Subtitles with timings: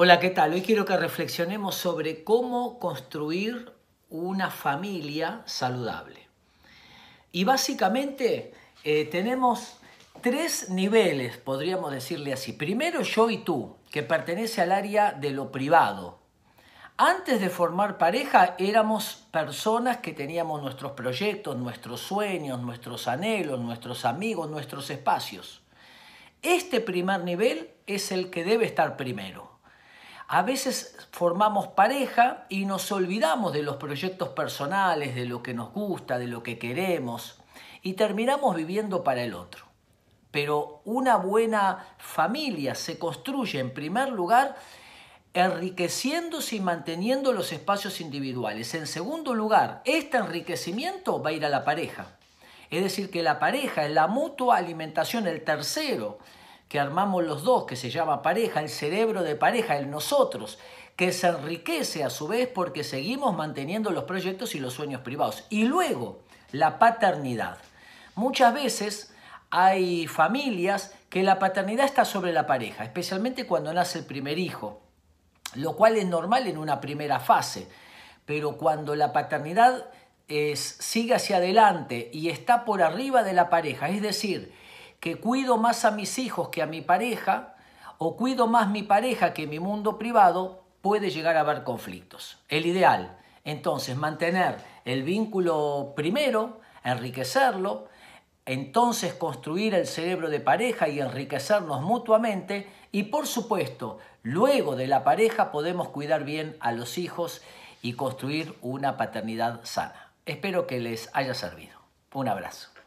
[0.00, 0.52] Hola, ¿qué tal?
[0.52, 3.72] Hoy quiero que reflexionemos sobre cómo construir
[4.10, 6.28] una familia saludable.
[7.32, 9.78] Y básicamente eh, tenemos
[10.20, 12.52] tres niveles, podríamos decirle así.
[12.52, 16.20] Primero yo y tú, que pertenece al área de lo privado.
[16.96, 24.04] Antes de formar pareja éramos personas que teníamos nuestros proyectos, nuestros sueños, nuestros anhelos, nuestros
[24.04, 25.60] amigos, nuestros espacios.
[26.42, 29.57] Este primer nivel es el que debe estar primero.
[30.30, 35.72] A veces formamos pareja y nos olvidamos de los proyectos personales, de lo que nos
[35.72, 37.40] gusta, de lo que queremos
[37.82, 39.64] y terminamos viviendo para el otro.
[40.30, 44.56] Pero una buena familia se construye en primer lugar
[45.32, 48.74] enriqueciéndose y manteniendo los espacios individuales.
[48.74, 52.18] En segundo lugar, este enriquecimiento va a ir a la pareja.
[52.68, 56.18] Es decir, que la pareja es la mutua alimentación, el tercero,
[56.68, 60.58] que armamos los dos, que se llama pareja, el cerebro de pareja, el nosotros,
[60.96, 65.44] que se enriquece a su vez porque seguimos manteniendo los proyectos y los sueños privados.
[65.48, 67.58] Y luego, la paternidad.
[68.14, 69.14] Muchas veces
[69.50, 74.82] hay familias que la paternidad está sobre la pareja, especialmente cuando nace el primer hijo,
[75.54, 77.68] lo cual es normal en una primera fase,
[78.26, 79.86] pero cuando la paternidad
[80.26, 84.52] es, sigue hacia adelante y está por arriba de la pareja, es decir,
[85.00, 87.56] que cuido más a mis hijos que a mi pareja,
[87.98, 92.38] o cuido más mi pareja que mi mundo privado, puede llegar a haber conflictos.
[92.48, 97.88] El ideal, entonces, mantener el vínculo primero, enriquecerlo,
[98.46, 105.04] entonces construir el cerebro de pareja y enriquecernos mutuamente y por supuesto, luego de la
[105.04, 107.42] pareja podemos cuidar bien a los hijos
[107.82, 110.12] y construir una paternidad sana.
[110.24, 111.78] Espero que les haya servido.
[112.14, 112.77] Un abrazo.